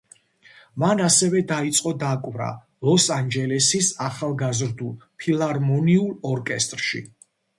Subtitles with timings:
[0.83, 2.47] მან ასევე დაიწყო დაკვრა
[2.89, 7.05] ლოს ანჯელესის ახალგაზრდულ ფილარმონიულ ორკესტრში.